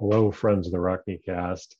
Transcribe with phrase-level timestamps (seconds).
[0.00, 1.76] Hello, friends of the Rockne Cast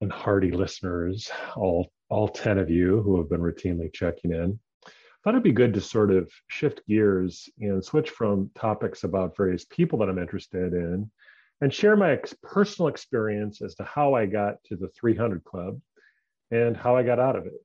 [0.00, 4.60] and hardy listeners, all all 10 of you who have been routinely checking in.
[4.86, 4.90] I
[5.24, 9.64] Thought it'd be good to sort of shift gears and switch from topics about various
[9.64, 11.10] people that I'm interested in
[11.60, 15.80] and share my ex- personal experience as to how I got to the 300 Club
[16.52, 17.60] and how I got out of it.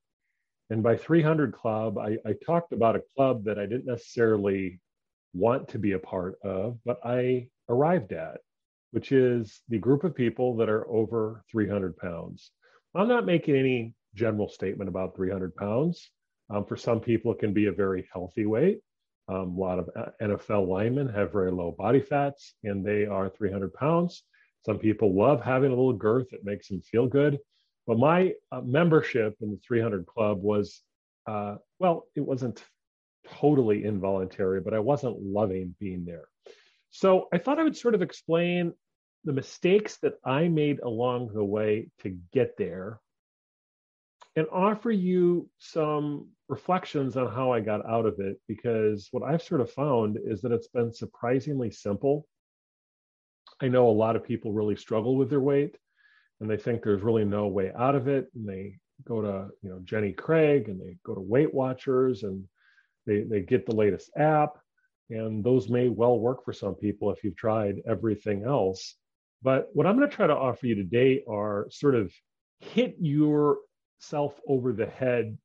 [0.72, 4.80] And by 300 Club, I, I talked about a club that I didn't necessarily
[5.36, 8.40] want to be a part of, but I arrived at
[8.92, 12.52] which is the group of people that are over 300 pounds.
[12.96, 16.10] I'm not making any general statement about 300 pounds.
[16.50, 18.80] Um, for some people, it can be a very healthy weight.
[19.30, 23.30] Um, a lot of uh, NFL linemen have very low body fats and they are
[23.30, 24.24] 300 pounds.
[24.66, 27.40] Some people love having a little girth, it makes them feel good.
[27.86, 30.82] But my uh, membership in the 300 Club was,
[31.26, 32.64] uh, well, it wasn't
[33.30, 36.28] totally involuntary, but I wasn't loving being there.
[36.90, 38.74] So I thought I would sort of explain
[39.24, 43.00] the mistakes that I made along the way to get there
[44.36, 48.40] and offer you some reflections on how I got out of it.
[48.48, 52.28] Because what I've sort of found is that it's been surprisingly simple.
[53.60, 55.76] I know a lot of people really struggle with their weight
[56.40, 58.28] and they think there's really no way out of it.
[58.36, 62.44] And they go to, you know, Jenny Craig and they go to Weight Watchers and
[63.06, 64.58] they, they get the latest app
[65.10, 68.96] and those may well work for some people if you've tried everything else.
[69.42, 72.12] But what I'm going to try to offer you today are sort of
[72.60, 75.38] hit yourself over the head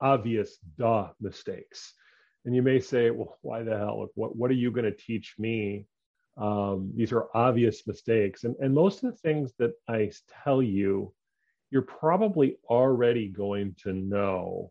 [0.00, 1.94] obvious duh mistakes.
[2.44, 4.08] And you may say, well, why the hell?
[4.14, 5.86] What, what are you going to teach me?
[6.36, 8.44] Um, these are obvious mistakes.
[8.44, 10.10] And, and most of the things that I
[10.42, 11.12] tell you,
[11.70, 14.70] you're probably already going to know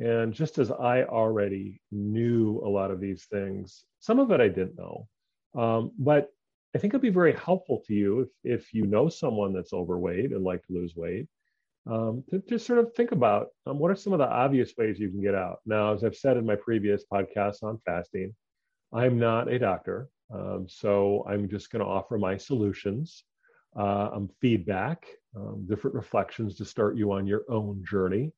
[0.00, 4.48] and just as I already knew a lot of these things, some of it I
[4.48, 5.08] didn't know.
[5.54, 6.30] Um, but
[6.74, 8.28] I think it'd be very helpful to you if,
[8.62, 11.28] if you know someone that's overweight and like to lose weight,
[11.88, 14.98] um, to just sort of think about um, what are some of the obvious ways
[14.98, 15.60] you can get out.
[15.66, 18.34] Now, as I've said in my previous podcast on fasting,
[18.92, 20.08] I'm not a doctor.
[20.32, 23.24] Um, so I'm just going to offer my solutions,
[23.78, 25.06] uh, feedback,
[25.36, 28.32] um, different reflections to start you on your own journey.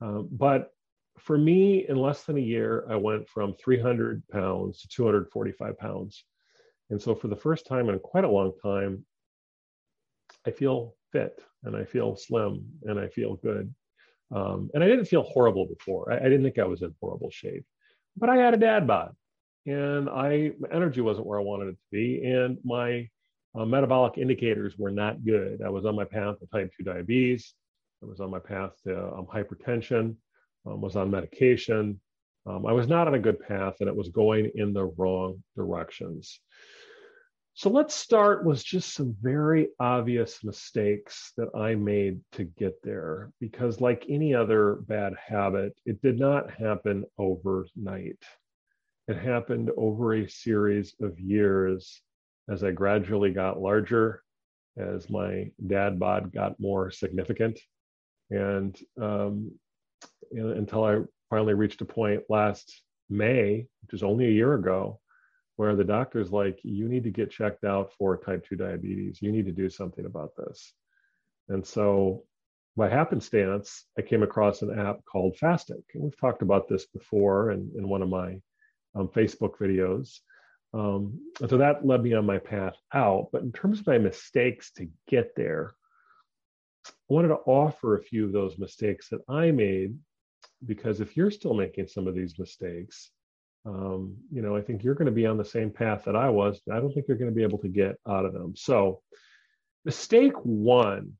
[0.00, 0.72] Um, but
[1.20, 6.24] for me, in less than a year, I went from 300 pounds to 245 pounds.
[6.90, 9.04] And so, for the first time in quite a long time,
[10.46, 13.74] I feel fit and I feel slim and I feel good.
[14.34, 16.12] Um, and I didn't feel horrible before.
[16.12, 17.64] I, I, didn't think I was in horrible shape,
[18.16, 19.14] but I had a dad bod
[19.66, 22.24] and I, my energy wasn't where I wanted it to be.
[22.24, 23.08] And my
[23.54, 25.62] uh, metabolic indicators were not good.
[25.64, 27.54] I was on my path to type 2 diabetes.
[28.02, 30.16] I was on my path to um, hypertension
[30.68, 32.00] um, was on medication.
[32.46, 35.42] Um, I was not on a good path and it was going in the wrong
[35.56, 36.40] directions.
[37.54, 43.32] So let's start with just some very obvious mistakes that I made to get there.
[43.40, 48.22] Because, like any other bad habit, it did not happen overnight.
[49.08, 52.00] It happened over a series of years
[52.48, 54.22] as I gradually got larger,
[54.76, 57.58] as my dad bod got more significant.
[58.30, 59.50] And um,
[60.32, 60.98] until I
[61.30, 65.00] finally reached a point last May, which is only a year ago,
[65.56, 69.20] where the doctor's like, you need to get checked out for type 2 diabetes.
[69.20, 70.72] You need to do something about this.
[71.48, 72.24] And so,
[72.76, 75.82] by happenstance, I came across an app called Fastic.
[75.94, 78.40] And we've talked about this before in, in one of my
[78.94, 80.20] um, Facebook videos.
[80.74, 83.30] Um, and so that led me on my path out.
[83.32, 85.72] But in terms of my mistakes to get there,
[87.10, 89.96] I wanted to offer a few of those mistakes that I made
[90.66, 93.10] because if you're still making some of these mistakes,
[93.64, 96.28] um, you know, I think you're going to be on the same path that I
[96.28, 96.60] was.
[96.70, 98.54] I don't think you're going to be able to get out of them.
[98.56, 99.02] So,
[99.84, 101.14] mistake one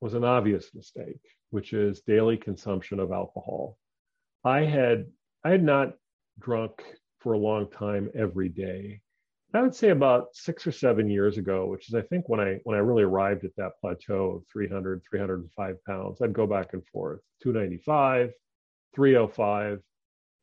[0.00, 3.78] was an obvious mistake, which is daily consumption of alcohol.
[4.44, 5.06] I had
[5.44, 5.94] I had not
[6.38, 6.82] drunk
[7.20, 9.00] for a long time every day.
[9.54, 12.58] I would say about six or seven years ago, which is I think when I
[12.64, 16.84] when I really arrived at that plateau of 300, 305 pounds, I'd go back and
[16.88, 18.32] forth, 295,
[18.96, 19.80] 305.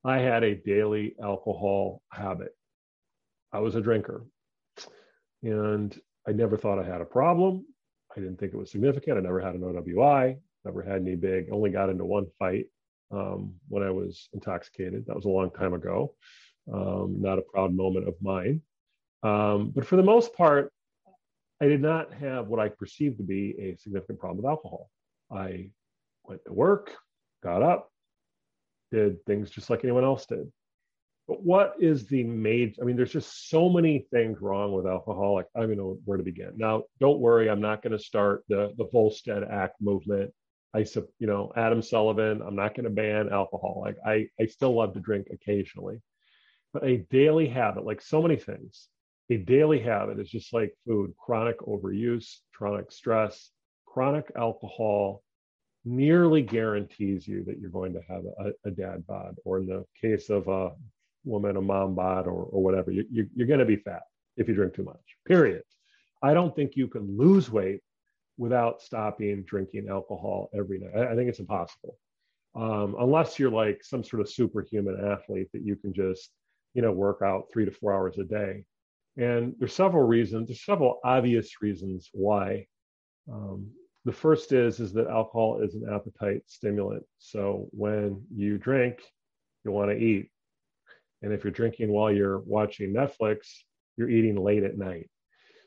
[0.05, 2.55] I had a daily alcohol habit.
[3.51, 4.23] I was a drinker.
[5.43, 7.65] and I never thought I had a problem.
[8.15, 9.17] I didn't think it was significant.
[9.17, 12.67] I never had an OWI, never had any big, only got into one fight
[13.11, 15.05] um, when I was intoxicated.
[15.07, 16.15] That was a long time ago.
[16.71, 18.61] Um, not a proud moment of mine.
[19.23, 20.71] Um, but for the most part,
[21.61, 24.89] I did not have what I perceived to be a significant problem with alcohol.
[25.31, 25.69] I
[26.23, 26.91] went to work,
[27.43, 27.91] got up,
[28.91, 30.51] did things just like anyone else did.
[31.27, 32.81] But what is the major?
[32.81, 35.35] I mean, there's just so many things wrong with alcohol.
[35.35, 36.53] Like, I don't know where to begin.
[36.57, 40.33] Now, don't worry, I'm not going to start the the Volstead Act movement.
[40.73, 40.79] I,
[41.19, 42.41] you know, Adam Sullivan.
[42.41, 43.83] I'm not going to ban alcohol.
[43.85, 46.01] Like, I I still love to drink occasionally,
[46.73, 48.87] but a daily habit, like so many things,
[49.31, 53.51] a daily habit is just like food: chronic overuse, chronic stress,
[53.85, 55.23] chronic alcohol
[55.83, 59.83] nearly guarantees you that you're going to have a, a dad bod, or in the
[59.99, 60.71] case of a
[61.23, 64.03] woman, a mom bod, or, or whatever, you, you, you're going to be fat
[64.37, 65.63] if you drink too much, period.
[66.21, 67.81] I don't think you can lose weight
[68.37, 70.95] without stopping drinking alcohol every night.
[70.95, 71.97] I, I think it's impossible.
[72.53, 76.29] Um, unless you're like some sort of superhuman athlete that you can just,
[76.75, 78.65] you know, work out three to four hours a day.
[79.17, 82.67] And there's several reasons, there's several obvious reasons why.
[83.31, 83.71] Um,
[84.05, 87.03] the first is is that alcohol is an appetite stimulant.
[87.19, 88.99] So when you drink,
[89.63, 90.29] you want to eat.
[91.21, 93.39] And if you're drinking while you're watching Netflix,
[93.97, 95.09] you're eating late at night.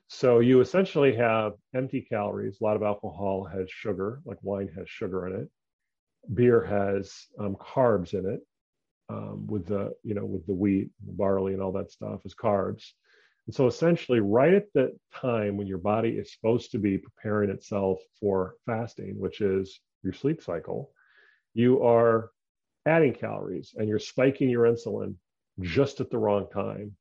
[0.08, 2.58] So you essentially have empty calories.
[2.60, 5.48] A lot of alcohol has sugar, like wine has sugar in it.
[6.32, 8.40] Beer has um, carbs in it,
[9.08, 12.34] um, with the you know with the wheat, the barley, and all that stuff is
[12.34, 12.92] carbs.
[13.46, 17.50] And so essentially, right at the time when your body is supposed to be preparing
[17.50, 20.90] itself for fasting, which is your sleep cycle,
[21.52, 22.30] you are
[22.86, 25.14] adding calories and you're spiking your insulin
[25.60, 26.96] just at the wrong time.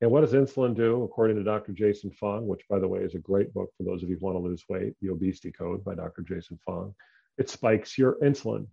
[0.00, 1.72] And what does insulin do, according to Dr.
[1.72, 4.24] Jason Fung, which, by the way, is a great book for those of you who
[4.24, 6.22] want to lose weight, The Obesity Code by Dr.
[6.22, 6.94] Jason Fung?
[7.36, 8.66] It spikes your insulin.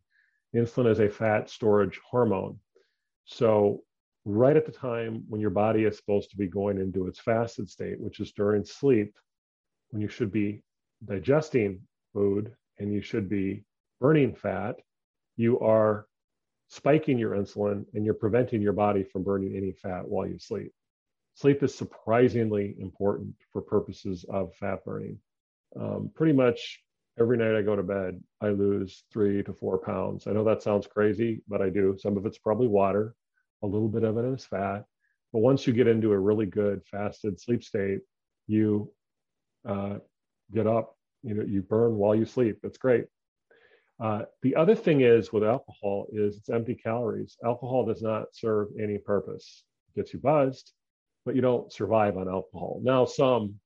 [0.56, 2.60] Insulin is a fat storage hormone.
[3.26, 3.82] So
[4.28, 7.70] right at the time when your body is supposed to be going into its fasted
[7.70, 9.16] state, which is during sleep,
[9.90, 10.62] when you should be
[11.06, 11.80] digesting
[12.14, 13.64] food and you should be
[14.02, 14.76] burning fat,
[15.38, 16.08] you are
[16.68, 20.74] spiking your insulin and you're preventing your body from burning any fat while you sleep.
[21.36, 25.18] Sleep is surprisingly important for purposes of fat burning.
[25.80, 26.84] Um, pretty much
[27.18, 30.28] every night I go to bed, I lose three to four pounds.
[30.28, 31.96] I know that sounds crazy, but I do.
[31.98, 33.16] Some of it's probably water,
[33.64, 34.86] a little bit of it is fat.
[35.34, 38.00] But once you get into a really good fasted sleep state,
[38.48, 38.92] you
[39.68, 39.98] uh,
[40.54, 42.60] get up, you know, you burn while you sleep.
[42.64, 43.06] That's great.
[44.00, 47.36] Uh, the other thing is with alcohol is it's empty calories.
[47.44, 49.64] Alcohol does not serve any purpose.
[49.90, 50.72] It gets you buzzed,
[51.26, 52.80] but you don't survive on alcohol.
[52.84, 53.60] Now, some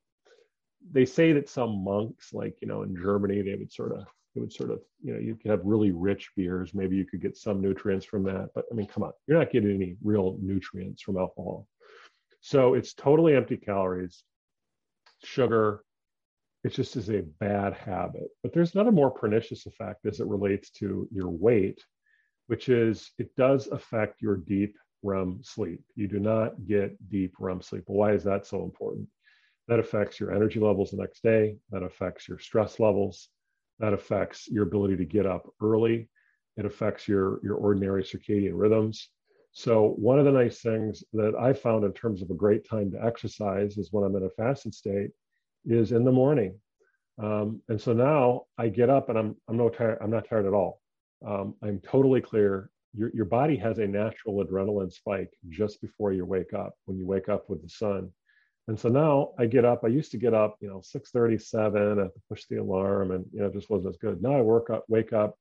[0.92, 4.06] they say that some monks, like you know, in Germany, they would sort of
[4.36, 6.74] it would sort of, you know, you could have really rich beers.
[6.74, 8.50] Maybe you could get some nutrients from that.
[8.56, 11.68] But I mean, come on, you're not getting any real nutrients from alcohol.
[12.40, 14.24] So it's totally empty calories,
[15.24, 15.84] sugar.
[16.64, 18.30] It just is a bad habit.
[18.42, 21.84] But there's another more pernicious effect as it relates to your weight,
[22.48, 25.82] which is it does affect your deep REM sleep.
[25.96, 27.84] You do not get deep REM sleep.
[27.88, 29.08] Why is that so important?
[29.68, 31.58] That affects your energy levels the next day.
[31.72, 33.30] That affects your stress levels
[33.82, 36.08] that affects your ability to get up early.
[36.56, 39.10] It affects your, your ordinary circadian rhythms.
[39.54, 42.92] So, one of the nice things that I found in terms of a great time
[42.92, 45.10] to exercise is when I'm in a fasted state,
[45.66, 46.60] is in the morning.
[47.22, 50.00] Um, and so now I get up and I'm I'm no tired.
[50.02, 50.82] I'm not tired at all.
[51.26, 52.70] Um, I'm totally clear.
[52.94, 57.06] Your your body has a natural adrenaline spike just before you wake up when you
[57.06, 58.12] wake up with the sun.
[58.72, 59.84] And so now I get up.
[59.84, 62.00] I used to get up, you know, 6:37.
[62.00, 64.22] I have to push the alarm, and you know, it just wasn't as good.
[64.22, 65.38] Now I work up, wake up,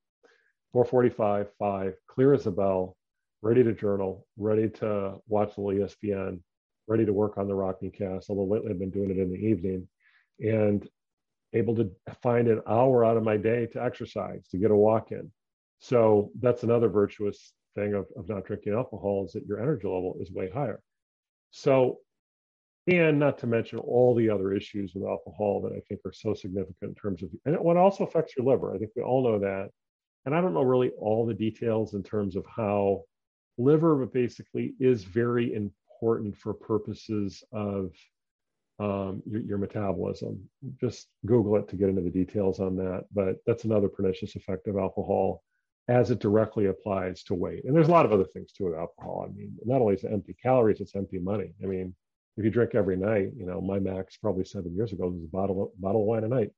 [0.75, 2.97] 4:45, 5, clear as a bell,
[3.41, 6.41] ready to journal, ready to watch little ESPN,
[6.89, 8.31] ready to work on the Rockne cast.
[8.31, 9.87] Although lately I've been doing it in the evening,
[10.41, 10.89] and
[11.53, 11.89] able to
[12.25, 15.31] find an hour out of my day to exercise, to get a walk in.
[15.79, 20.17] So that's another virtuous thing of, of not drinking alcohol is that your energy level
[20.19, 20.83] is way higher.
[21.53, 22.01] So
[22.91, 26.35] and not to mention all the other issues with alcohol that I think are so
[26.35, 28.75] significant in terms of, and what also affects your liver.
[28.75, 29.71] I think we all know that.
[30.27, 33.05] And I don't know really all the details in terms of how
[33.59, 37.93] liver basically is very important for purposes of
[38.79, 40.41] um, your, your, metabolism.
[40.81, 43.05] Just Google it to get into the details on that.
[43.13, 45.43] But that's another pernicious effect of alcohol
[45.89, 47.65] as it directly applies to weight.
[47.65, 49.27] And there's a lot of other things too with alcohol.
[49.29, 51.53] I mean, not only is it empty calories, it's empty money.
[51.63, 51.95] I mean,
[52.41, 55.27] if you drink every night, you know, my max probably seven years ago was a
[55.27, 56.51] bottle bottle of wine a night,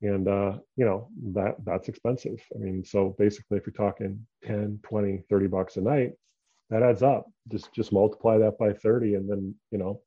[0.00, 2.40] and uh, you know that that's expensive.
[2.54, 6.12] I mean, so basically, if you're talking 10, 20, 30 bucks a night,
[6.70, 7.26] that adds up.
[7.48, 10.00] Just just multiply that by 30, and then you know,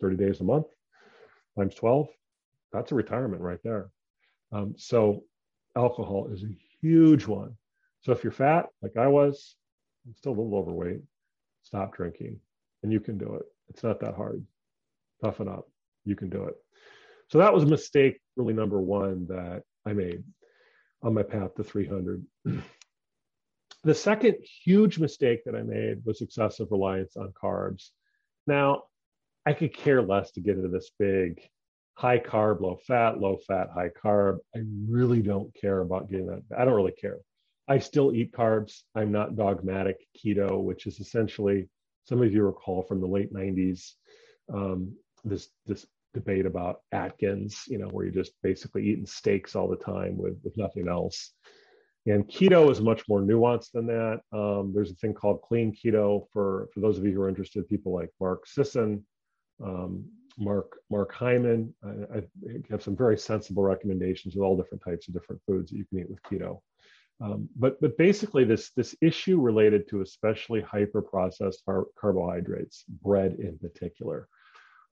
[0.00, 0.66] 30 days a month
[1.56, 2.08] times 12,
[2.72, 3.90] that's a retirement right there.
[4.52, 5.24] Um, so
[5.76, 7.56] alcohol is a huge one.
[8.02, 9.56] So if you're fat, like I was,
[10.06, 11.02] I'm still a little overweight,
[11.62, 12.40] stop drinking,
[12.82, 13.42] and you can do it.
[13.70, 14.44] It's not that hard.
[15.22, 15.68] Toughen up.
[16.04, 16.54] You can do it.
[17.28, 20.22] So that was a mistake, really number one that I made
[21.02, 22.24] on my path to 300.
[23.84, 27.90] the second huge mistake that I made was excessive reliance on carbs.
[28.46, 28.84] Now,
[29.46, 31.40] I could care less to get into this big
[31.94, 34.38] high carb, low fat, low fat, high carb.
[34.54, 36.42] I really don't care about getting that.
[36.58, 37.18] I don't really care.
[37.68, 38.82] I still eat carbs.
[38.94, 41.68] I'm not dogmatic keto, which is essentially
[42.10, 43.92] some of you recall from the late 90s
[44.52, 49.68] um, this this debate about Atkins, you know, where you're just basically eating steaks all
[49.68, 51.32] the time with with nothing else.
[52.06, 54.22] And keto is much more nuanced than that.
[54.32, 57.68] Um, there's a thing called clean keto for for those of you who are interested.
[57.68, 59.06] People like Mark Sisson,
[59.64, 60.04] um,
[60.36, 61.72] Mark Mark Hyman.
[61.84, 62.22] I, I,
[62.70, 66.00] have some very sensible recommendations with all different types of different foods that you can
[66.00, 66.60] eat with keto.
[67.20, 73.36] Um, but but basically, this this issue related to especially hyper processed car- carbohydrates, bread
[73.38, 74.28] in particular,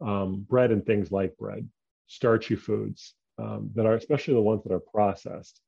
[0.00, 1.66] um, bread and things like bread,
[2.06, 5.60] starchy foods um, that are especially the ones that are processed.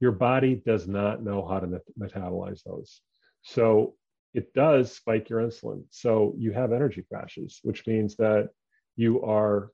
[0.00, 3.00] Your body does not know how to met- metabolize those,
[3.42, 3.94] so
[4.34, 5.84] it does spike your insulin.
[5.90, 8.48] So you have energy crashes, which means that
[8.96, 9.70] you are,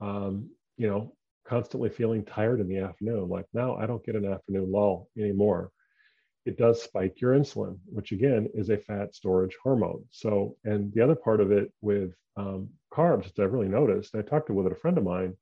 [0.00, 3.28] um, you know, constantly feeling tired in the afternoon.
[3.28, 5.70] Like now, I don't get an afternoon lull anymore.
[6.46, 10.04] It does spike your insulin, which again is a fat storage hormone.
[10.10, 14.22] So, and the other part of it with um, carbs that I've really noticed, I
[14.22, 15.34] talked to with a friend of mine,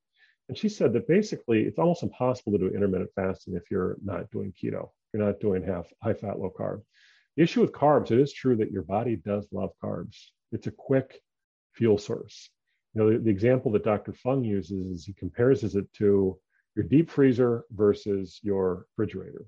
[0.47, 4.29] and she said that basically it's almost impossible to do intermittent fasting if you're not
[4.31, 4.89] doing keto.
[5.13, 6.81] You're not doing half high fat, low carb.
[7.35, 10.17] The issue with carbs, it is true that your body does love carbs.
[10.51, 11.19] It's a quick
[11.73, 12.49] fuel source.
[12.93, 14.13] You know, the, the example that Dr.
[14.13, 16.37] Fung uses is he compares it to
[16.75, 19.45] your deep freezer versus your refrigerator.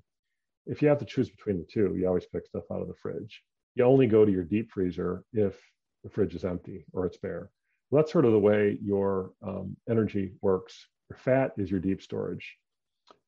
[0.66, 2.94] If you have to choose between the two, you always pick stuff out of the
[2.94, 3.42] fridge.
[3.74, 5.60] You only go to your deep freezer if
[6.02, 7.50] the fridge is empty or it's bare.
[7.90, 10.86] Well, that's sort of the way your um, energy works.
[11.08, 12.56] Your fat is your deep storage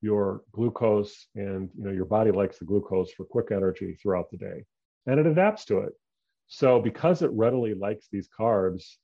[0.00, 4.36] your glucose and you know your body likes the glucose for quick energy throughout the
[4.36, 4.64] day
[5.06, 5.92] and it adapts to it
[6.46, 8.96] so because it readily likes these carbs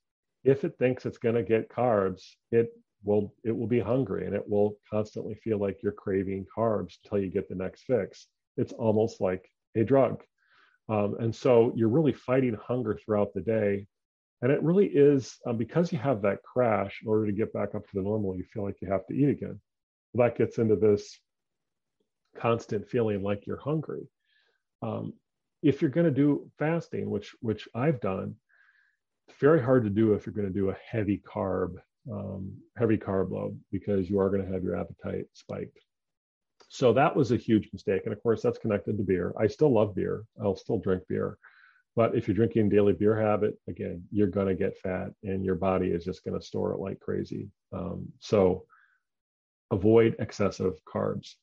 [0.45, 2.23] if it thinks it's going to get carbs
[2.53, 2.71] it
[3.05, 7.19] will it will be hungry and it will constantly feel like you're craving carbs until
[7.19, 8.27] you get the next fix.
[8.57, 10.23] It's almost like a drug.
[10.89, 13.87] Um, and so you're really fighting hunger throughout the day.
[14.43, 17.75] And it really is um, because you have that crash in order to get back
[17.75, 19.61] up to the normal you feel like you have to eat again.
[20.15, 21.19] That gets into this
[22.37, 24.07] constant feeling like you're hungry.
[24.83, 25.15] Um,
[25.63, 28.37] if you're going to do fasting, which which I've done,
[29.41, 31.77] very hard to do if you're going to do a heavy carb
[32.11, 35.79] um, heavy carb load because you are going to have your appetite spiked.
[36.69, 39.33] So that was a huge mistake, and of course that's connected to beer.
[39.39, 40.25] I still love beer.
[40.43, 41.39] I'll still drink beer,
[41.95, 45.55] but if you're drinking daily beer habit, again, you're going to get fat, and your
[45.55, 47.49] body is just going to store it like crazy.
[47.73, 48.65] Um, so
[49.71, 51.35] avoid excessive carbs.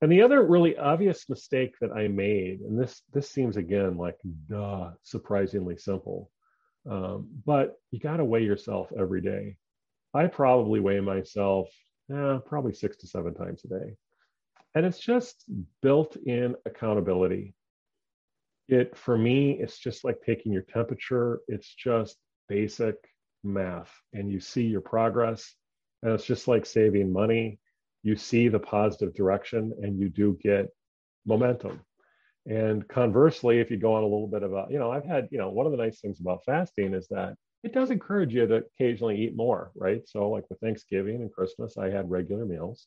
[0.00, 4.16] And the other really obvious mistake that I made, and this this seems again like
[4.48, 6.28] duh, surprisingly simple,
[6.88, 9.56] um, but you got to weigh yourself every day.
[10.14, 11.68] I probably weigh myself
[12.12, 13.96] eh, probably six to seven times a day,
[14.74, 15.44] and it's just
[15.80, 17.54] built-in accountability.
[18.68, 21.40] It for me, it's just like taking your temperature.
[21.48, 22.16] It's just
[22.48, 22.96] basic
[23.42, 25.54] math, and you see your progress,
[26.02, 27.58] and it's just like saving money
[28.02, 30.68] you see the positive direction and you do get
[31.24, 31.80] momentum.
[32.46, 35.38] And conversely, if you go on a little bit about, you know, I've had, you
[35.38, 38.64] know, one of the nice things about fasting is that it does encourage you to
[38.78, 40.02] occasionally eat more, right?
[40.06, 42.86] So, like with Thanksgiving and Christmas, I had regular meals.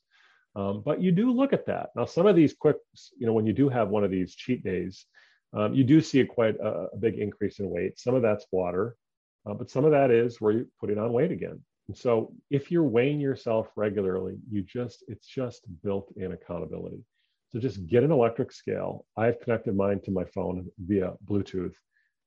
[0.56, 1.90] Um, but you do look at that.
[1.96, 2.78] Now, some of these quick,
[3.18, 5.06] you know, when you do have one of these cheat days,
[5.54, 8.00] um, you do see a quite a, a, big increase in weight.
[8.00, 8.96] Some of that's water,
[9.46, 11.62] uh, but some of that is where you're putting on weight again.
[11.88, 17.04] And so if you're weighing yourself regularly, you just, it's just built in accountability.
[17.56, 19.06] So just get an electric scale.
[19.16, 21.74] I've connected mine to my phone via Bluetooth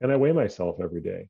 [0.00, 1.28] and I weigh myself every day.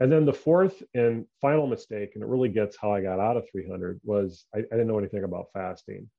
[0.00, 3.36] And then the fourth and final mistake, and it really gets how I got out
[3.36, 6.10] of 300, was I, I didn't know anything about fasting.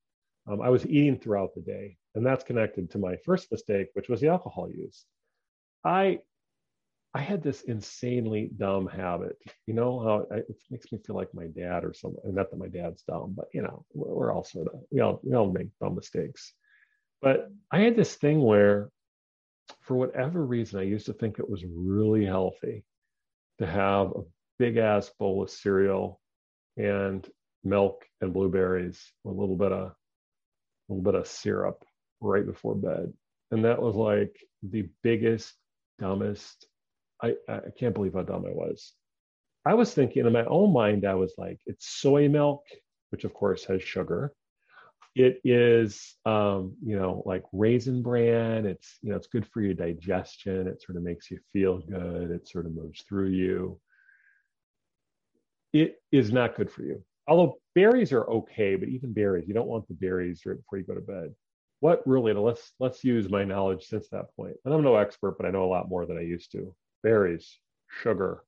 [0.50, 4.08] Um, I was eating throughout the day, and that's connected to my first mistake, which
[4.08, 5.04] was the alcohol use.
[5.84, 6.20] I
[7.12, 9.36] I had this insanely dumb habit.
[9.66, 12.20] You know how I, it makes me feel like my dad or something.
[12.32, 15.34] Not that my dad's dumb, but you know, we're all sort of we all we
[15.34, 16.54] all make dumb mistakes.
[17.22, 18.90] But I had this thing where,
[19.80, 22.84] for whatever reason, I used to think it was really healthy
[23.58, 24.24] to have a
[24.58, 26.20] big ass bowl of cereal
[26.76, 27.26] and
[27.64, 31.84] milk and blueberries, with a little bit of a little bit of syrup
[32.20, 33.12] right before bed.
[33.52, 35.54] And that was like the biggest,
[36.00, 36.66] dumbest.
[37.22, 38.92] I, I can't believe how dumb I was.
[39.64, 42.64] I was thinking in my own mind, I was like, it's soy milk,
[43.10, 44.32] which of course has sugar.
[45.14, 48.64] It is, um, you know, like raisin bran.
[48.64, 50.66] It's, you know, it's good for your digestion.
[50.66, 52.30] It sort of makes you feel good.
[52.30, 53.78] It sort of moves through you.
[55.74, 57.02] It is not good for you.
[57.28, 60.84] Although berries are okay, but even berries, you don't want the berries right before you
[60.84, 61.34] go to bed.
[61.80, 62.32] What really?
[62.32, 64.56] Let's let's use my knowledge since that point.
[64.64, 66.74] And I'm no expert, but I know a lot more than I used to.
[67.02, 67.58] Berries,
[68.02, 68.44] sugar,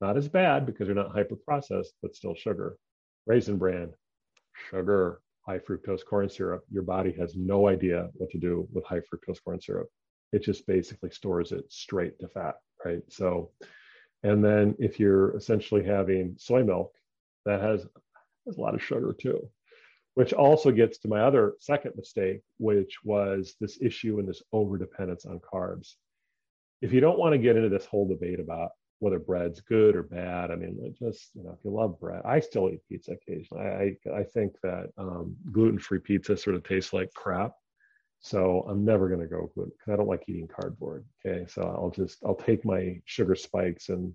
[0.00, 2.76] not as bad because they're not hyper processed, but still sugar.
[3.26, 3.92] Raisin bran,
[4.70, 6.64] sugar, high fructose corn syrup.
[6.70, 9.88] Your body has no idea what to do with high fructose corn syrup.
[10.32, 13.02] It just basically stores it straight to fat, right?
[13.08, 13.50] So,
[14.22, 16.94] and then if you're essentially having soy milk,
[17.44, 17.86] that has,
[18.46, 19.48] has a lot of sugar too,
[20.14, 24.78] which also gets to my other second mistake, which was this issue and this over
[24.78, 25.94] dependence on carbs.
[26.80, 28.70] If you don't want to get into this whole debate about
[29.02, 32.38] whether bread's good or bad, I mean, just you know, if you love bread, I
[32.38, 33.64] still eat pizza occasionally.
[33.64, 37.52] I I think that um, gluten-free pizza sort of tastes like crap.
[38.20, 41.04] So I'm never going to go gluten because I don't like eating cardboard.
[41.26, 44.14] Okay, so I'll just I'll take my sugar spikes and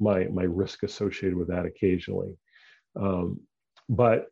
[0.00, 2.36] my my risk associated with that occasionally.
[3.00, 3.40] Um,
[3.88, 4.26] but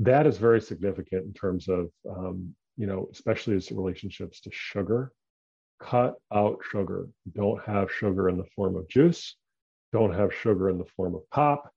[0.00, 5.12] that is very significant in terms of, um, you know, especially as relationships to sugar.
[5.80, 7.08] Cut out sugar.
[7.34, 9.36] Don't have sugar in the form of juice.
[9.92, 11.70] Don't have sugar in the form of pop.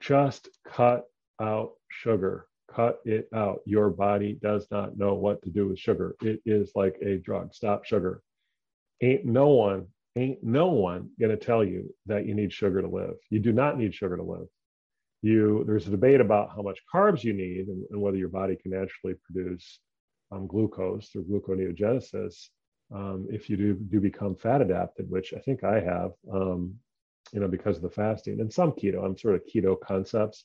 [0.00, 1.04] Just cut
[1.40, 2.46] out sugar.
[2.70, 3.60] Cut it out.
[3.64, 6.14] Your body does not know what to do with sugar.
[6.22, 7.54] It is like a drug.
[7.54, 8.22] Stop sugar.
[9.00, 13.14] Ain't no one, ain't no one to tell you that you need sugar to live.
[13.30, 14.48] You do not need sugar to live
[15.22, 18.56] you there's a debate about how much carbs you need and, and whether your body
[18.56, 19.80] can naturally produce
[20.30, 22.48] um, glucose through gluconeogenesis
[22.94, 26.74] um, if you do do become fat adapted, which I think I have, um,
[27.32, 29.04] you know, because of the fasting and some keto.
[29.04, 30.44] I'm sort of keto concepts,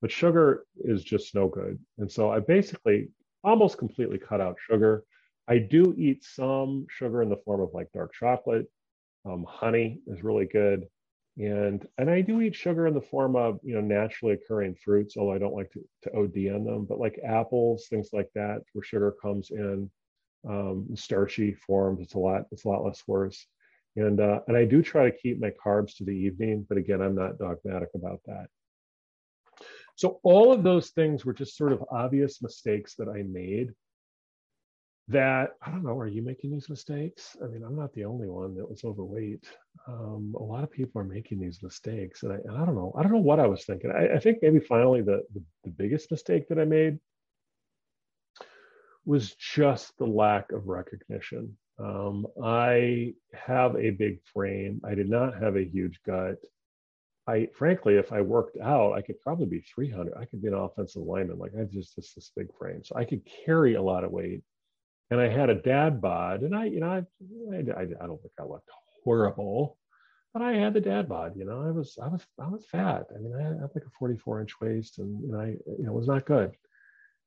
[0.00, 3.08] but sugar is just no good, and so I basically
[3.44, 5.04] almost completely cut out sugar.
[5.48, 8.66] I do eat some sugar in the form of like dark chocolate.
[9.24, 10.86] Um, honey is really good
[11.38, 15.16] and and I do eat sugar in the form of you know naturally occurring fruits,
[15.16, 16.86] although I don't like to, to OD on them.
[16.86, 19.90] But like apples, things like that, where sugar comes in
[20.48, 23.46] um, starchy forms, it's a lot it's a lot less worse.
[23.96, 27.00] And uh, and I do try to keep my carbs to the evening, but again,
[27.00, 28.46] I'm not dogmatic about that.
[29.96, 33.72] So all of those things were just sort of obvious mistakes that I made
[35.08, 37.36] that I don't know, are you making these mistakes?
[37.42, 39.44] I mean, I'm not the only one that was overweight.
[39.86, 42.92] Um, a lot of people are making these mistakes, and I, and I don't know.
[42.98, 43.92] I don't know what I was thinking.
[43.92, 46.98] I, I think maybe finally the, the, the biggest mistake that I made
[49.06, 51.56] was just the lack of recognition.
[51.78, 54.80] Um, I have a big frame.
[54.84, 56.36] I did not have a huge gut.
[57.28, 60.14] I frankly, if I worked out, I could probably be 300.
[60.16, 61.38] I could be an offensive lineman.
[61.38, 64.42] Like I just just this big frame, so I could carry a lot of weight
[65.10, 67.04] and I had a dad bod, and I, you know, I,
[67.54, 68.68] I, I don't think I looked
[69.04, 69.78] horrible,
[70.32, 71.36] but I had the dad bod.
[71.36, 73.06] You know, I was, I was, I was fat.
[73.14, 75.46] I mean, I had like a 44 inch waist, and, and I,
[75.78, 76.52] you know, it was not good.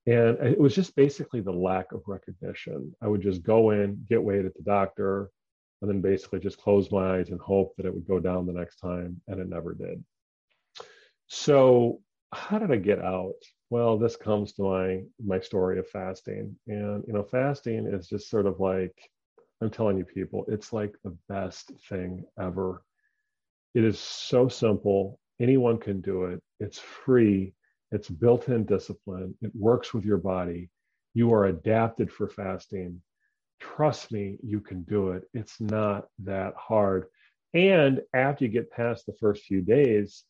[0.09, 2.93] And it was just basically the lack of recognition.
[3.01, 5.29] I would just go in, get weighed at the doctor,
[5.81, 8.53] and then basically just close my eyes and hope that it would go down the
[8.53, 10.03] next time, and it never did.
[11.27, 12.01] So,
[12.33, 13.35] how did I get out?
[13.69, 18.29] well this comes to my my story of fasting and you know fasting is just
[18.29, 18.95] sort of like
[19.61, 22.83] i'm telling you people it's like the best thing ever
[23.75, 27.53] it is so simple anyone can do it it's free
[27.91, 29.35] it's built-in discipline.
[29.41, 30.69] It works with your body.
[31.13, 33.01] You are adapted for fasting.
[33.59, 35.23] Trust me you can do it.
[35.33, 37.07] It's not that hard.
[37.53, 40.23] And after you get past the first few days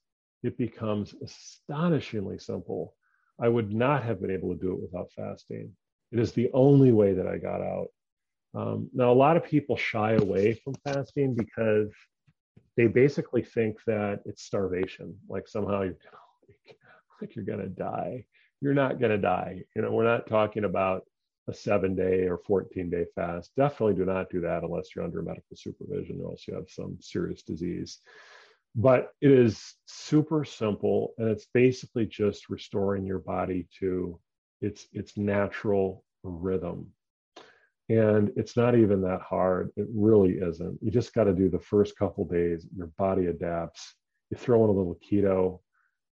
[0.43, 2.95] it becomes astonishingly simple.
[3.41, 5.71] I would not have been able to do it without fasting.
[6.11, 7.87] It is the only way that I got out.
[8.55, 11.91] Um, now, a lot of people shy away from fasting because
[12.75, 15.95] they basically think that it's starvation, like somehow you're
[16.47, 16.77] like,
[17.21, 18.25] like you're gonna die.
[18.61, 19.63] You're not gonna die.
[19.75, 21.03] You know, we're not talking about
[21.47, 23.51] a seven day or 14 day fast.
[23.57, 26.97] Definitely do not do that unless you're under medical supervision or else you have some
[27.01, 27.99] serious disease.
[28.75, 34.19] But it is super simple and it's basically just restoring your body to
[34.61, 36.87] its its natural rhythm.
[37.89, 39.71] And it's not even that hard.
[39.75, 40.77] It really isn't.
[40.81, 42.67] You just got to do the first couple days.
[42.75, 43.95] Your body adapts.
[44.29, 45.59] You throw in a little keto,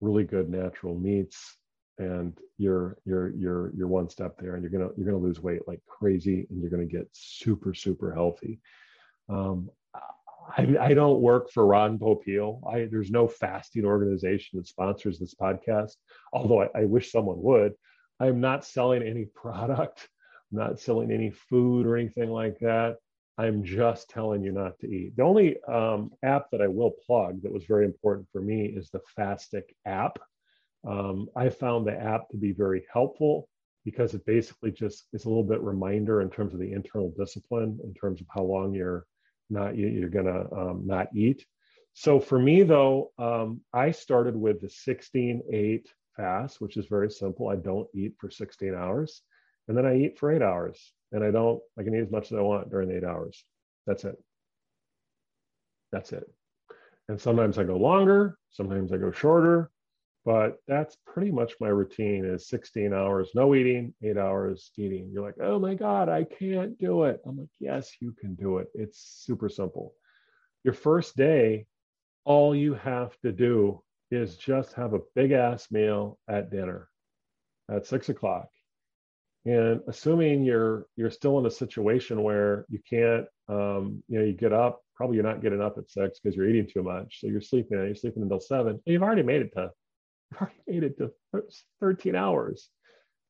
[0.01, 1.57] really good natural meats,
[1.97, 5.61] and you're you're you're you're one step there and you're gonna you're gonna lose weight
[5.67, 8.59] like crazy and you're gonna get super super healthy.
[9.29, 9.69] Um,
[10.57, 12.61] I, I don't work for ron popeil.
[12.71, 15.95] I, there's no fasting organization that sponsors this podcast
[16.33, 17.73] although I, I wish someone would.
[18.19, 20.07] I'm not selling any product
[20.51, 22.97] i'm not selling any food or anything like that
[23.37, 27.41] i'm just telling you not to eat the only um, app that i will plug
[27.41, 30.17] that was very important for me is the fastic app
[30.87, 33.49] um, I found the app to be very helpful
[33.83, 37.79] because it basically just is a little bit reminder in terms of the internal discipline,
[37.83, 39.05] in terms of how long you're
[39.49, 41.45] not you're gonna um, not eat.
[41.93, 47.47] So for me though, um, I started with the 16-8 fast, which is very simple.
[47.49, 49.21] I don't eat for 16 hours,
[49.67, 51.61] and then I eat for eight hours, and I don't.
[51.77, 53.43] I can eat as much as I want during the eight hours.
[53.85, 54.15] That's it.
[55.91, 56.29] That's it.
[57.09, 58.37] And sometimes I go longer.
[58.51, 59.71] Sometimes I go shorter
[60.27, 65.23] but that's pretty much my routine is 16 hours no eating eight hours eating you're
[65.23, 68.67] like oh my god i can't do it i'm like yes you can do it
[68.75, 69.93] it's super simple
[70.65, 71.65] your first day
[72.25, 76.89] all you have to do is just have a big ass meal at dinner
[77.71, 78.49] at six o'clock
[79.47, 84.33] and assuming you're you're still in a situation where you can't um, you know you
[84.33, 87.27] get up probably you're not getting up at six because you're eating too much so
[87.27, 89.71] you're sleeping you're sleeping until seven you've already made it to
[90.41, 91.11] already made it to
[91.79, 92.69] 13 hours.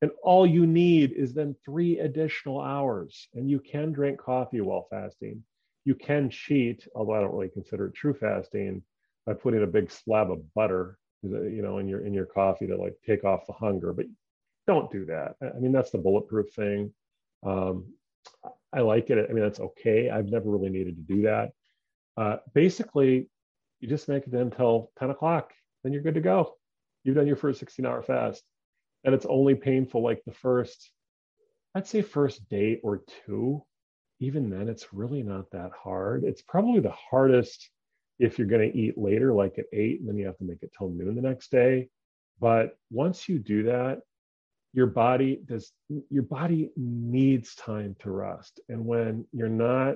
[0.02, 3.28] And all you need is then three additional hours.
[3.34, 5.44] And you can drink coffee while fasting.
[5.86, 8.84] You can cheat, although I don't really consider it true fasting,
[9.26, 12.78] by putting a big slab of butter, you know, in your in your coffee to
[12.78, 13.92] like take off the hunger.
[13.92, 14.06] But
[14.68, 15.36] don't do that.
[15.42, 16.94] I mean, that's the bulletproof thing.
[17.46, 17.94] Um,
[18.74, 19.28] I like it.
[19.30, 20.10] I mean, that's okay.
[20.10, 21.52] I've never really needed to do that.
[22.18, 23.30] Uh, basically,
[23.80, 25.54] you just make it until 10 o'clock,
[25.84, 26.58] then you're good to go
[27.08, 28.44] you've done your first 16 hour fast
[29.06, 30.92] and it's only painful like the first
[31.74, 33.64] i'd say first day or two
[34.20, 37.70] even then it's really not that hard it's probably the hardest
[38.20, 40.62] if you're going to eat later like at eight and then you have to make
[40.62, 41.88] it till noon the next day
[42.42, 44.00] but once you do that
[44.74, 45.72] your body does
[46.10, 49.96] your body needs time to rest and when you're not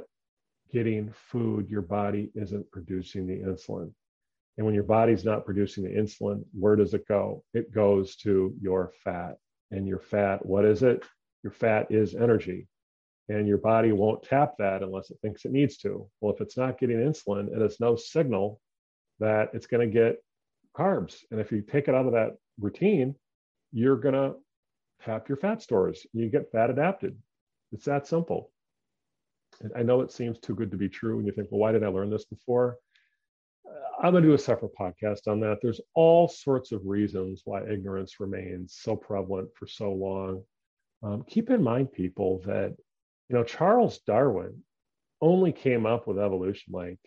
[0.71, 3.91] getting food your body isn't producing the insulin
[4.57, 7.43] and when your body's not producing the insulin, where does it go?
[7.53, 9.38] It goes to your fat.
[9.71, 11.03] And your fat, what is it?
[11.43, 12.67] Your fat is energy.
[13.29, 16.07] And your body won't tap that unless it thinks it needs to.
[16.19, 18.60] Well, if it's not getting insulin and it's no signal
[19.19, 20.17] that it's going to get
[20.77, 23.15] carbs, and if you take it out of that routine,
[23.71, 24.34] you're going to
[25.03, 26.05] tap your fat stores.
[26.13, 27.17] You get fat adapted.
[27.71, 28.51] It's that simple.
[29.61, 31.17] And I know it seems too good to be true.
[31.17, 32.77] And you think, well, why did I learn this before?
[34.01, 35.59] I'm going to do a separate podcast on that.
[35.61, 40.43] There's all sorts of reasons why ignorance remains so prevalent for so long.
[41.03, 42.75] Um, keep in mind, people, that
[43.29, 44.63] you know Charles Darwin
[45.21, 46.99] only came up with evolution like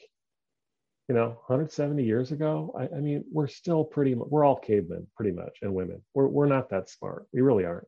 [1.08, 2.74] you know 170 years ago.
[2.78, 4.14] I, I mean, we're still pretty.
[4.14, 6.02] We're all cavemen, pretty much, and women.
[6.14, 7.26] We're we're not that smart.
[7.32, 7.86] We really aren't.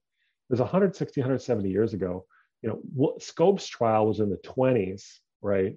[0.49, 2.27] There's 160, 170 years ago.
[2.63, 5.03] You know, what, Scopes trial was in the 20s,
[5.43, 5.77] right?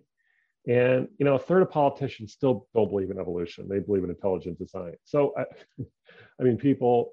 [0.68, 4.10] And you know, a third of politicians still don't believe in evolution; they believe in
[4.10, 4.96] intelligent design.
[5.06, 5.46] So, I,
[6.40, 7.12] I mean, people,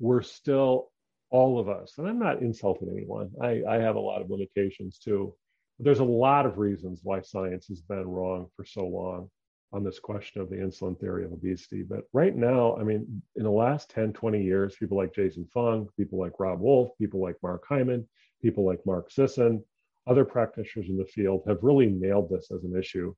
[0.00, 0.90] we're still
[1.30, 3.30] all of us, and I'm not insulting anyone.
[3.40, 5.34] I, I have a lot of limitations too.
[5.78, 9.30] There's a lot of reasons why science has been wrong for so long
[9.72, 11.82] on this question of the insulin theory of obesity.
[11.82, 15.88] But right now, I mean, in the last 10, 20 years, people like Jason Fung,
[15.96, 18.08] people like Robb Wolf, people like Mark Hyman,
[18.40, 19.62] people like Mark Sisson,
[20.06, 23.14] other practitioners in the field have really nailed this as an issue.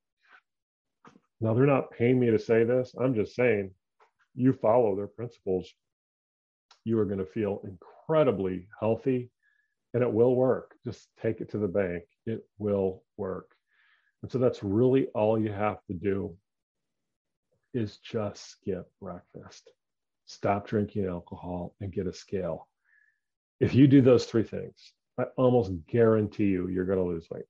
[1.39, 2.93] Now, they're not paying me to say this.
[2.99, 3.71] I'm just saying,
[4.35, 5.73] you follow their principles,
[6.83, 9.29] you are going to feel incredibly healthy
[9.93, 10.75] and it will work.
[10.83, 12.03] Just take it to the bank.
[12.25, 13.51] It will work.
[14.21, 16.35] And so that's really all you have to do
[17.73, 19.71] is just skip breakfast,
[20.25, 22.67] stop drinking alcohol, and get a scale.
[23.59, 27.45] If you do those three things, I almost guarantee you, you're going to lose weight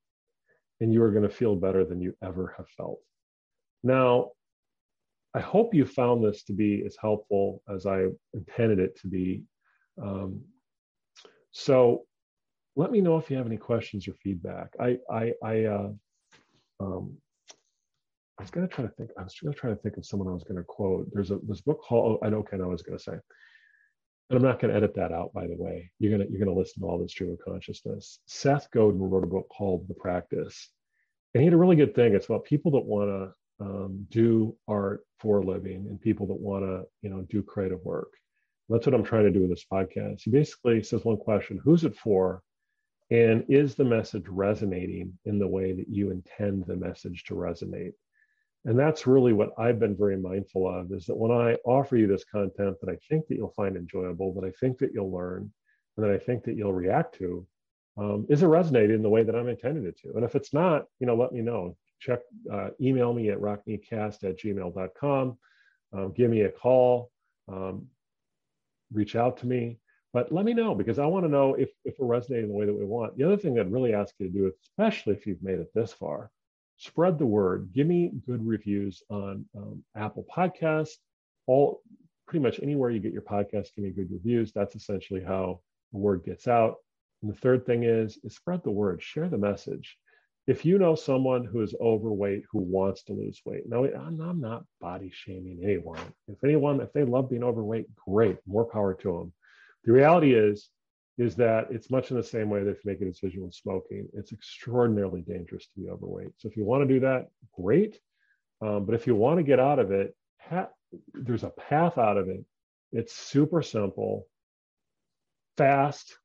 [0.79, 2.99] and you are going to feel better than you ever have felt.
[3.83, 4.31] Now,
[5.33, 9.43] I hope you found this to be as helpful as I intended it to be.
[10.01, 10.41] Um,
[11.51, 12.05] so,
[12.75, 14.73] let me know if you have any questions or feedback.
[14.79, 15.89] I I I uh,
[16.81, 17.17] um,
[18.39, 19.11] I was gonna try to think.
[19.19, 21.07] I was gonna try to think of someone I was gonna quote.
[21.13, 22.19] There's a this book called.
[22.21, 22.43] Oh, I know.
[22.51, 23.13] I I was gonna say.
[24.29, 25.33] And I'm not gonna edit that out.
[25.33, 28.19] By the way, you're gonna you're gonna listen to all this stream of consciousness.
[28.25, 30.69] Seth Godin wrote a book called The Practice,
[31.33, 32.15] and he had a really good thing.
[32.15, 36.39] It's about people that want to um, do art for a living and people that
[36.39, 38.11] want to you know do creative work.
[38.69, 40.21] That's what I'm trying to do with this podcast.
[40.23, 42.41] He basically says one question: Who's it for?
[43.11, 47.91] And is the message resonating in the way that you intend the message to resonate?
[48.63, 52.07] And that's really what I've been very mindful of is that when I offer you
[52.07, 55.51] this content that I think that you'll find enjoyable, that I think that you'll learn,
[55.97, 57.45] and that I think that you'll react to,
[57.97, 60.13] um, is it resonating in the way that I'm intending it to?
[60.15, 61.75] And if it's not, you know, let me know.
[61.99, 62.19] Check,
[62.51, 65.37] uh, email me at rockmecast at gmail.com.
[65.93, 67.11] Um, give me a call.
[67.51, 67.87] Um,
[68.93, 69.79] reach out to me.
[70.13, 72.65] But let me know because I want to know if, if we're resonating the way
[72.65, 73.17] that we want.
[73.17, 75.93] The other thing I'd really ask you to do, especially if you've made it this
[75.93, 76.29] far,
[76.77, 77.69] spread the word.
[77.73, 80.97] Give me good reviews on um, Apple Podcasts,
[81.47, 81.81] all
[82.27, 83.69] pretty much anywhere you get your podcast.
[83.75, 84.51] Give me good reviews.
[84.51, 85.61] That's essentially how
[85.93, 86.77] the word gets out.
[87.21, 89.01] And the third thing is, is spread the word.
[89.01, 89.97] Share the message.
[90.47, 94.65] If you know someone who is overweight who wants to lose weight, now I'm not
[94.81, 95.99] body shaming anyone.
[96.27, 99.33] If anyone, if they love being overweight, great, more power to them.
[99.83, 100.69] The reality is,
[101.17, 103.53] is that it's much in the same way that if you make a decision with
[103.53, 106.31] smoking, it's extraordinarily dangerous to be overweight.
[106.37, 107.27] So if you want to do that,
[107.59, 107.99] great.
[108.61, 110.69] Um, but if you want to get out of it, ha-
[111.13, 112.43] there's a path out of it.
[112.91, 114.27] It's super simple,
[115.57, 116.17] fast,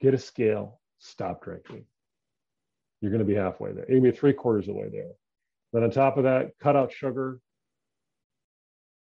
[0.00, 1.84] get a scale, stop drinking.
[3.00, 3.86] You're going to be halfway there.
[3.88, 5.12] You're going to be three quarters of the way there.
[5.72, 7.40] Then on top of that, cut out sugar,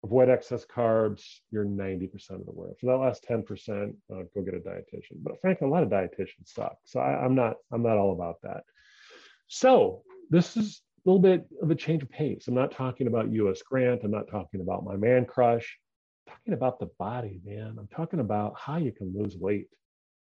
[0.03, 2.71] avoid excess carbs, you're 90% of the way.
[2.81, 5.23] For that last 10%, uh, go get a dietitian.
[5.23, 6.77] But frankly, a lot of dietitians suck.
[6.85, 8.65] So I, I'm not I'm not all about that.
[9.49, 12.49] So this is a little bit of a change of pace.
[12.49, 14.03] I'm not talking about US Grant.
[14.05, 15.79] I'm not talking about my man crush.
[16.27, 17.77] I'm talking about the body, man.
[17.79, 19.69] I'm talking about how you can lose weight.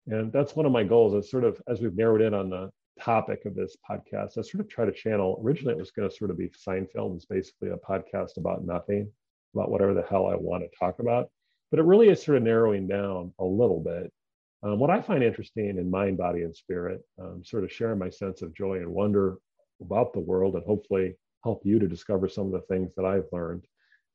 [0.07, 2.69] And that's one of my goals is sort of as we've narrowed in on the
[2.99, 5.41] topic of this podcast, I sort of try to channel.
[5.43, 7.15] Originally, it was going to sort of be Seinfeld.
[7.15, 9.09] It's basically a podcast about nothing
[9.53, 11.29] about whatever the hell I want to talk about.
[11.71, 14.11] But it really is sort of narrowing down a little bit.
[14.63, 18.09] Um, what I find interesting in mind, body, and spirit, um, sort of sharing my
[18.09, 19.37] sense of joy and wonder
[19.81, 23.27] about the world, and hopefully help you to discover some of the things that I've
[23.31, 23.65] learned,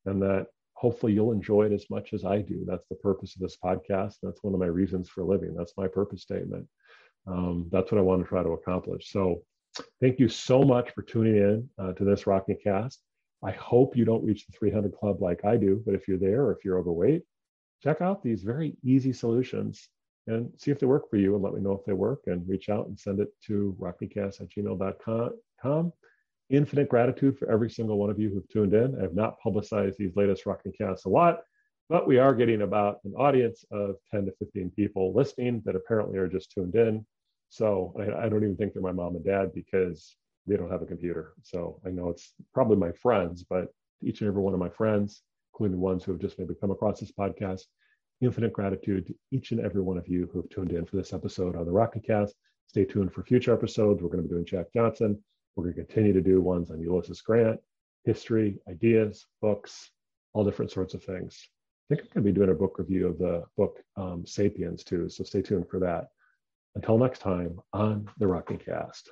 [0.05, 2.63] and that hopefully you'll enjoy it as much as I do.
[2.67, 4.15] That's the purpose of this podcast.
[4.21, 5.55] That's one of my reasons for living.
[5.55, 6.67] That's my purpose statement.
[7.25, 9.11] Um, that's what I want to try to accomplish.
[9.11, 9.41] So,
[9.99, 13.01] thank you so much for tuning in uh, to this Rocky Cast.
[13.43, 16.43] I hope you don't reach the 300 club like I do, but if you're there
[16.43, 17.23] or if you're overweight,
[17.83, 19.89] check out these very easy solutions
[20.27, 22.47] and see if they work for you and let me know if they work and
[22.47, 25.93] reach out and send it to rockmecast at gmail.com.
[26.49, 28.97] Infinite gratitude for every single one of you who've tuned in.
[28.97, 31.41] I have not publicized these latest Rock Casts a lot,
[31.89, 36.17] but we are getting about an audience of 10 to 15 people listening that apparently
[36.17, 37.05] are just tuned in.
[37.49, 40.15] So I, I don't even think they're my mom and dad because
[40.47, 41.33] they don't have a computer.
[41.43, 43.67] So I know it's probably my friends, but
[44.03, 46.71] each and every one of my friends, including the ones who have just maybe come
[46.71, 47.61] across this podcast,
[48.21, 51.13] infinite gratitude to each and every one of you who have tuned in for this
[51.13, 52.35] episode on the Rocky Cast.
[52.67, 54.01] Stay tuned for future episodes.
[54.01, 55.21] We're going to be doing Jack Johnson.
[55.55, 57.59] We're going to continue to do ones on Ulysses Grant,
[58.03, 59.91] history, ideas, books,
[60.33, 61.49] all different sorts of things.
[61.89, 64.83] I think I'm going to be doing a book review of the book um, Sapiens
[64.83, 65.07] too.
[65.09, 66.07] So stay tuned for that.
[66.75, 69.09] Until next time on the Rocky Cast.